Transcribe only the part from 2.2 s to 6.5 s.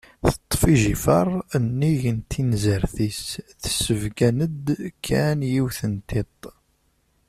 tinezrt-is, tessebgan-d kan yiwet n tiṭ.